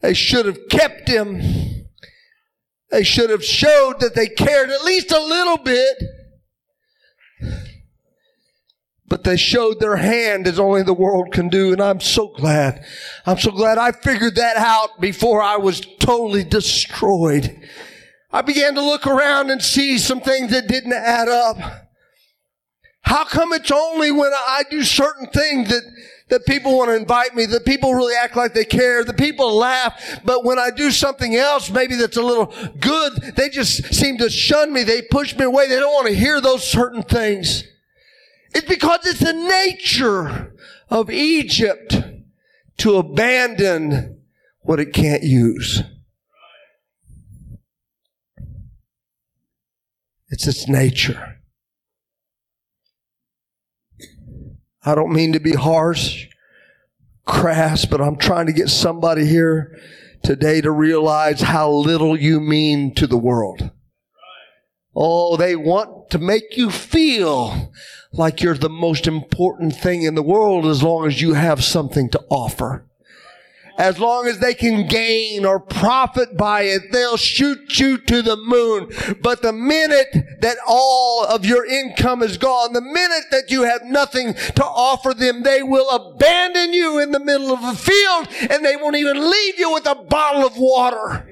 [0.00, 1.42] They should have kept him.
[2.90, 6.02] They should have showed that they cared at least a little bit
[9.10, 11.72] but they showed their hand as only the world can do.
[11.72, 12.86] And I'm so glad.
[13.26, 17.60] I'm so glad I figured that out before I was totally destroyed.
[18.32, 21.58] I began to look around and see some things that didn't add up.
[23.02, 25.82] How come it's only when I do certain things that,
[26.28, 29.56] that people want to invite me, that people really act like they care, that people
[29.56, 34.18] laugh, but when I do something else, maybe that's a little good, they just seem
[34.18, 34.84] to shun me.
[34.84, 35.66] They push me away.
[35.66, 37.64] They don't want to hear those certain things.
[38.52, 40.54] It's because it's the nature
[40.88, 41.96] of Egypt
[42.78, 44.22] to abandon
[44.62, 45.82] what it can't use.
[50.28, 51.36] It's its nature.
[54.82, 56.28] I don't mean to be harsh,
[57.26, 59.78] crass, but I'm trying to get somebody here
[60.22, 63.70] today to realize how little you mean to the world.
[64.94, 67.72] Oh, they want to make you feel
[68.12, 72.08] like you're the most important thing in the world as long as you have something
[72.10, 72.84] to offer.
[73.78, 78.36] As long as they can gain or profit by it, they'll shoot you to the
[78.36, 78.90] moon.
[79.22, 80.08] But the minute
[80.40, 85.14] that all of your income is gone, the minute that you have nothing to offer
[85.14, 89.18] them, they will abandon you in the middle of a field and they won't even
[89.18, 91.26] leave you with a bottle of water.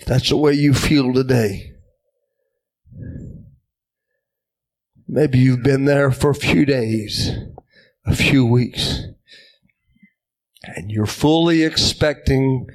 [0.00, 1.74] If that's the way you feel today,
[5.06, 7.30] maybe you've been there for a few days,
[8.06, 9.02] a few weeks,
[10.64, 12.66] and you're fully expecting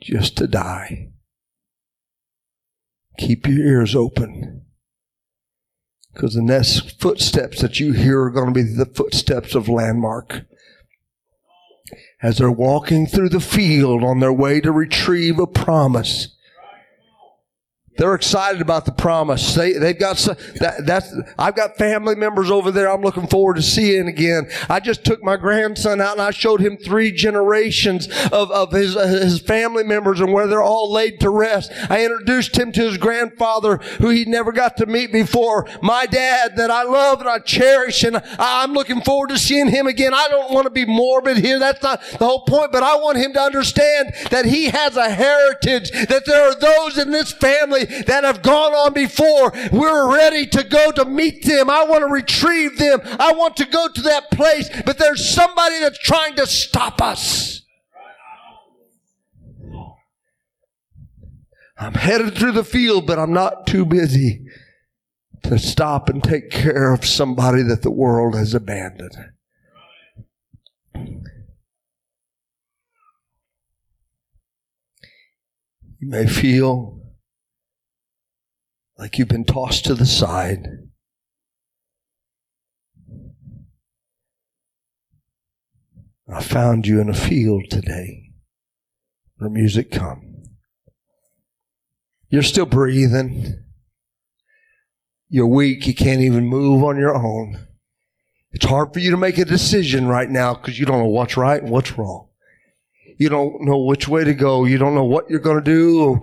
[0.00, 1.10] just to die.
[3.18, 4.62] Keep your ears open.
[6.14, 10.46] Because the next footsteps that you hear are going to be the footsteps of landmark
[12.22, 16.34] as they're walking through the field on their way to retrieve a promise
[17.98, 19.56] They're excited about the promise.
[19.56, 20.16] They, they've got
[20.60, 24.48] that, that's, I've got family members over there I'm looking forward to seeing again.
[24.70, 28.94] I just took my grandson out and I showed him three generations of, of his,
[28.94, 31.72] his family members and where they're all laid to rest.
[31.90, 35.66] I introduced him to his grandfather who he never got to meet before.
[35.82, 39.88] My dad that I love and I cherish and I'm looking forward to seeing him
[39.88, 40.14] again.
[40.14, 41.58] I don't want to be morbid here.
[41.58, 45.10] That's not the whole point, but I want him to understand that he has a
[45.10, 49.52] heritage, that there are those in this family that have gone on before.
[49.72, 51.70] We're ready to go to meet them.
[51.70, 53.00] I want to retrieve them.
[53.04, 57.62] I want to go to that place, but there's somebody that's trying to stop us.
[61.80, 64.44] I'm headed through the field, but I'm not too busy
[65.44, 69.16] to stop and take care of somebody that the world has abandoned.
[76.00, 76.97] You may feel
[78.98, 80.66] like you've been tossed to the side.
[86.30, 88.32] I found you in a field today
[89.38, 90.42] where music come.
[92.28, 93.64] You're still breathing.
[95.30, 95.86] You're weak.
[95.86, 97.58] You can't even move on your own.
[98.50, 101.36] It's hard for you to make a decision right now because you don't know what's
[101.36, 102.28] right and what's wrong.
[103.18, 104.64] You don't know which way to go.
[104.64, 106.20] You don't know what you're going to do or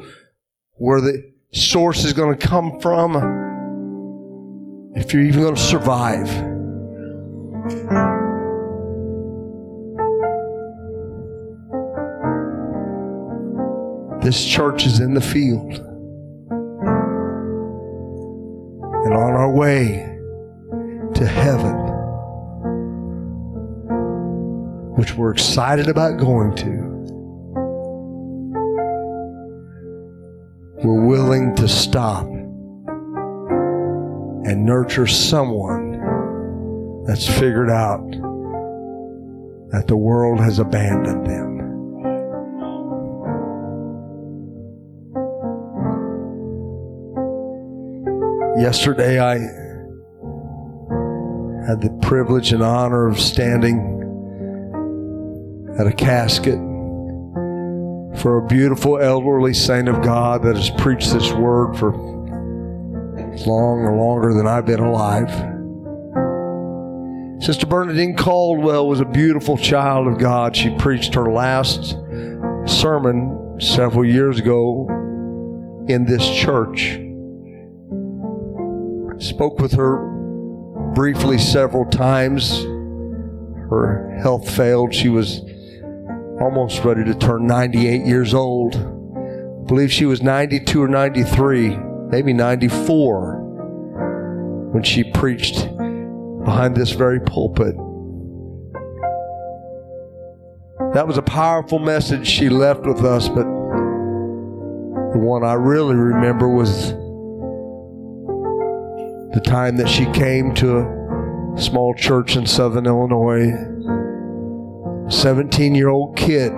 [0.74, 3.16] where the source is going to come from,
[4.96, 6.28] if you're even going to survive.
[14.22, 15.74] This church is in the field.
[19.06, 20.18] And on our way
[21.14, 21.76] to heaven,
[24.96, 26.85] which we're excited about going to.
[30.86, 32.28] We're willing to stop
[34.46, 35.94] and nurture someone
[37.08, 38.08] that's figured out
[39.72, 41.56] that the world has abandoned them.
[48.62, 49.40] Yesterday, I
[51.68, 53.92] had the privilege and honor of standing
[55.80, 56.60] at a casket
[58.18, 61.92] for a beautiful elderly saint of God that has preached this word for
[63.46, 65.30] long or longer than I've been alive.
[67.44, 70.56] Sister Bernadine Caldwell was a beautiful child of God.
[70.56, 71.98] She preached her last
[72.66, 74.88] sermon several years ago
[75.88, 77.00] in this church.
[79.24, 79.98] Spoke with her
[80.96, 82.64] briefly several times.
[83.70, 84.94] Her health failed.
[84.94, 85.42] She was
[86.42, 88.76] almost ready to turn 98 years old.
[88.76, 91.78] I believe she was 92 or 93,
[92.10, 93.40] maybe 94,
[94.74, 95.68] when she preached
[96.44, 97.76] behind this very pulpit.
[100.94, 103.46] That was a powerful message she left with us, but
[105.14, 106.92] the one I really remember was
[109.34, 113.75] the time that she came to a small church in southern Illinois
[115.10, 116.52] 17 year old kid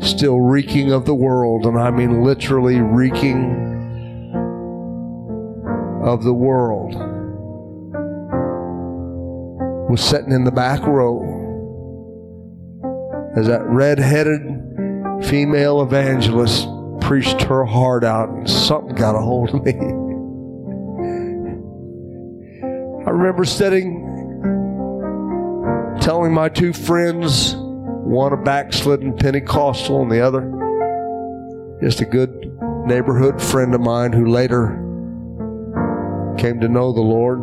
[0.00, 3.62] still reeking of the world, and I mean literally reeking
[6.04, 6.94] of the world,
[9.90, 11.22] was sitting in the back row
[13.36, 14.42] as that red headed
[15.24, 16.68] female evangelist
[17.00, 19.72] preached her heart out, and something got a hold of me.
[23.06, 24.03] I remember sitting
[26.04, 30.42] telling my two friends, one a backslidden Pentecostal and the other
[31.80, 32.30] just a good
[32.86, 34.68] neighborhood friend of mine who later
[36.36, 37.38] came to know the Lord.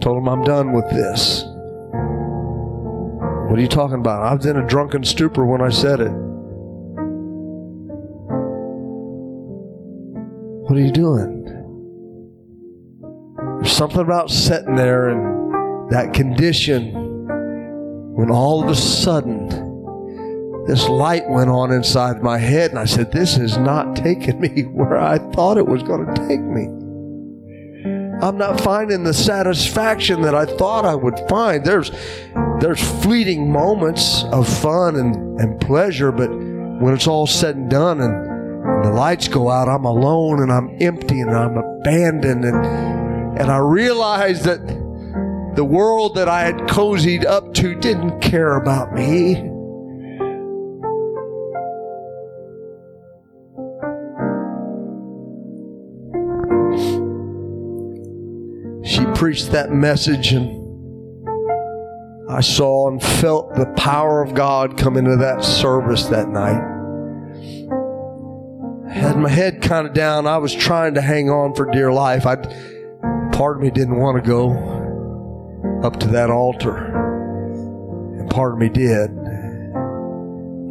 [0.00, 1.44] Told him, I'm done with this.
[3.50, 4.22] What are you talking about?
[4.22, 6.12] I was in a drunken stupor when I said it.
[10.64, 11.44] What are you doing?
[13.60, 15.39] There's something about sitting there and
[15.90, 16.92] that condition
[18.14, 19.48] when all of a sudden
[20.66, 24.62] this light went on inside my head and I said, This is not taking me
[24.72, 26.66] where I thought it was going to take me.
[28.22, 31.64] I'm not finding the satisfaction that I thought I would find.
[31.64, 31.90] There's
[32.60, 38.00] there's fleeting moments of fun and, and pleasure, but when it's all said and done
[38.02, 43.38] and, and the lights go out, I'm alone and I'm empty and I'm abandoned and
[43.40, 44.60] and I realize that
[45.60, 49.34] the world that I had cozied up to didn't care about me.
[58.88, 60.48] She preached that message, and
[62.30, 66.62] I saw and felt the power of God come into that service that night
[68.90, 70.26] had my head kind of down.
[70.26, 72.24] I was trying to hang on for dear life.
[72.24, 72.36] I,
[73.32, 74.79] part of me didn't want to go
[75.82, 76.76] up to that altar.
[78.18, 79.10] And part of me did.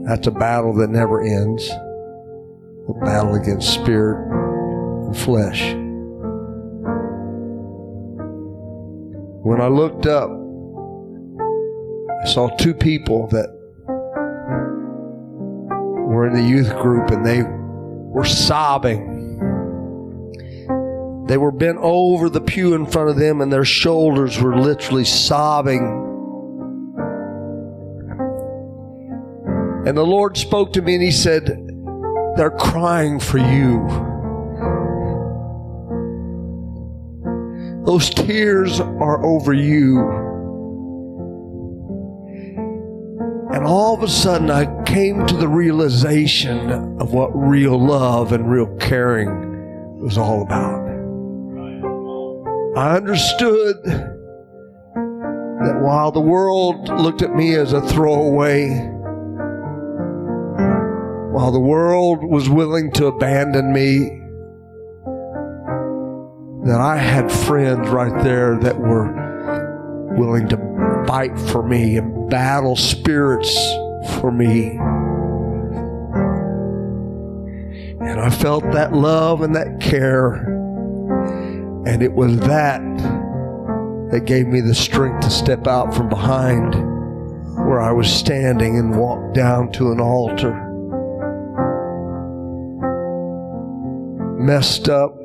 [0.06, 1.70] That's a battle that never ends.
[1.70, 4.28] A battle against spirit
[5.06, 5.74] and flesh.
[9.44, 10.30] When I looked up,
[12.22, 13.50] I saw two people that
[16.08, 19.19] were in the youth group and they were sobbing.
[21.30, 25.06] They were bent over the pew in front of them and their shoulders were literally
[25.06, 25.82] sobbing.
[29.86, 31.46] And the Lord spoke to me and He said,
[32.36, 33.86] They're crying for you.
[37.86, 40.00] Those tears are over you.
[43.54, 48.50] And all of a sudden, I came to the realization of what real love and
[48.50, 50.89] real caring was all about.
[52.80, 58.70] I understood that while the world looked at me as a throwaway,
[61.34, 64.22] while the world was willing to abandon me,
[66.70, 69.12] that I had friends right there that were
[70.18, 73.54] willing to fight for me and battle spirits
[74.22, 74.78] for me.
[78.00, 80.59] And I felt that love and that care.
[81.90, 82.84] And it was that
[84.12, 86.76] that gave me the strength to step out from behind
[87.66, 90.54] where I was standing and walk down to an altar.
[94.38, 95.18] Messed up,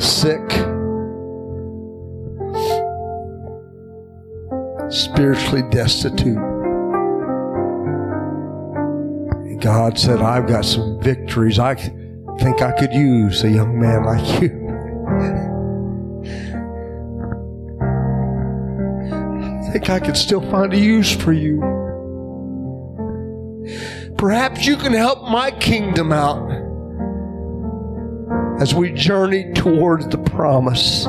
[0.00, 0.40] sick,
[4.90, 6.49] spiritually destitute.
[9.60, 14.40] God said, I've got some victories I think I could use a young man like
[14.40, 14.48] you.
[19.68, 21.60] I think I could still find a use for you.
[24.16, 26.50] Perhaps you can help my kingdom out
[28.62, 31.04] as we journey towards the promise.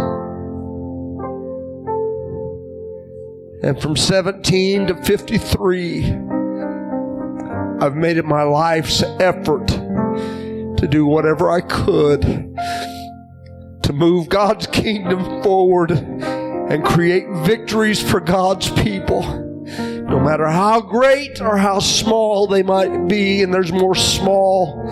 [3.64, 6.31] And from 17 to 53,
[7.82, 12.22] I've made it my life's effort to do whatever I could
[13.82, 19.24] to move God's kingdom forward and create victories for God's people.
[19.24, 24.86] No matter how great or how small they might be, and there's more small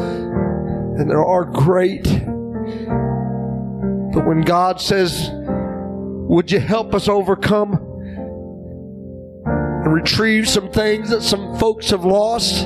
[0.97, 2.03] than there are great.
[4.13, 7.73] But when God says, Would you help us overcome
[9.45, 12.65] and retrieve some things that some folks have lost?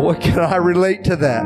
[0.00, 1.44] Boy, can I relate to that.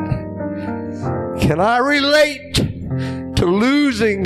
[1.40, 4.24] Can I relate to losing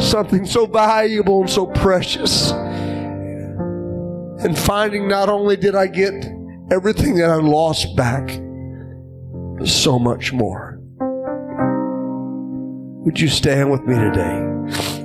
[0.00, 2.50] something so valuable and so precious?
[4.40, 6.14] And finding not only did I get
[6.72, 8.26] everything that I lost back,
[9.58, 10.80] but so much more.
[13.04, 15.01] Would you stand with me today?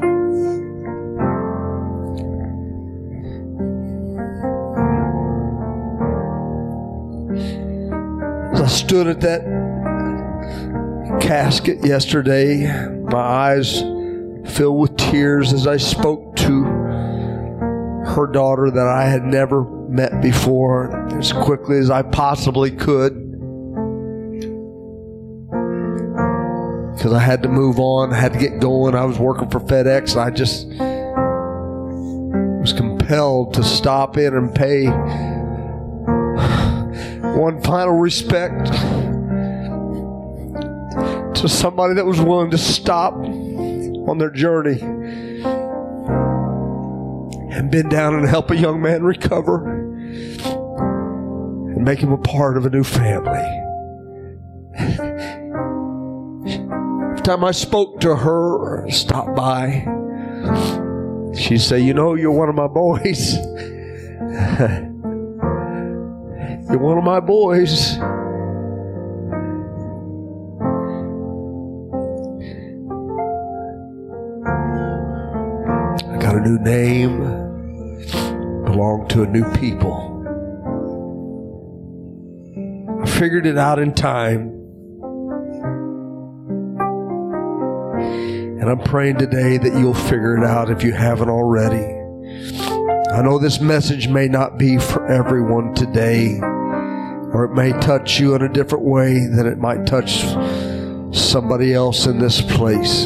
[8.68, 9.42] Stood at that
[11.22, 12.68] casket yesterday,
[13.04, 13.82] my eyes
[14.52, 21.10] filled with tears as I spoke to her daughter that I had never met before
[21.18, 23.28] as quickly as I possibly could.
[26.98, 28.96] because I had to move on, I had to get going.
[28.96, 30.68] I was working for FedEx, and I just
[32.60, 34.88] was compelled to stop in and pay
[37.38, 38.66] one final respect
[41.36, 44.82] to somebody that was willing to stop on their journey
[47.52, 49.72] and bend down and help a young man recover
[51.76, 53.38] and make him a part of a new family.
[57.12, 59.86] Every time I spoke to her, stopped by,
[61.38, 63.38] she said, You know, you're one of my boys.
[66.78, 67.98] one of my boys.
[76.04, 77.20] I got a new name,
[78.66, 80.14] belong to a new people.
[83.02, 84.54] I figured it out in time.
[88.60, 91.96] And I'm praying today that you'll figure it out if you haven't already.
[93.14, 96.40] I know this message may not be for everyone today
[97.38, 100.22] or it may touch you in a different way than it might touch
[101.16, 103.04] somebody else in this place.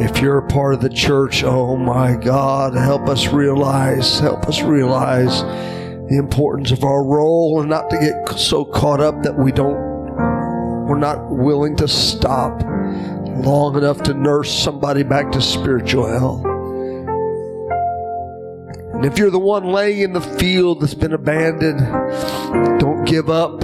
[0.00, 4.62] If you're a part of the church, oh my God, help us realize, help us
[4.62, 9.50] realize the importance of our role and not to get so caught up that we
[9.50, 9.74] don't,
[10.86, 12.62] we're not willing to stop
[13.42, 16.47] long enough to nurse somebody back to spiritual health.
[18.98, 21.78] And if you're the one laying in the field that's been abandoned,
[22.80, 23.60] don't give up.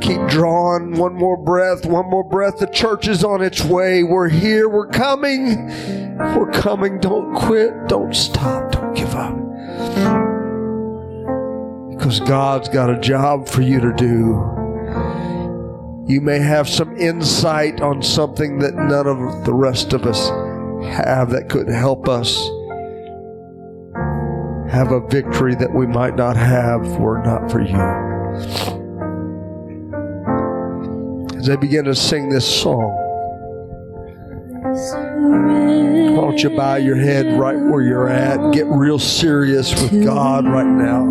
[0.00, 2.58] Keep drawing one more breath, one more breath.
[2.58, 4.04] The church is on its way.
[4.04, 4.68] We're here.
[4.68, 5.66] We're coming.
[6.36, 7.00] We're coming.
[7.00, 7.88] Don't quit.
[7.88, 8.70] Don't stop.
[8.70, 9.34] Don't give up.
[11.90, 14.40] Because God's got a job for you to do.
[16.06, 20.28] You may have some insight on something that none of the rest of us
[20.94, 22.48] have that could help us
[24.70, 27.76] have a victory that we might not have were not for you.
[31.38, 32.92] As I begin to sing this song,
[36.16, 38.52] why don't you bow your head right where you're at?
[38.52, 41.04] Get real serious with God right now.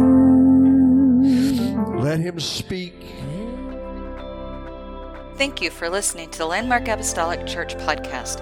[1.97, 2.93] Let Him speak.
[5.37, 8.41] Thank you for listening to the Landmark Apostolic Church podcast.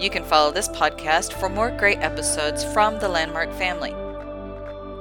[0.00, 3.94] You can follow this podcast for more great episodes from the Landmark family.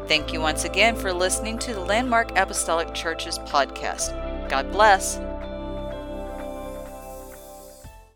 [0.08, 4.12] Thank you once again for listening to the Landmark Apostolic Church's podcast.
[4.50, 5.18] God bless.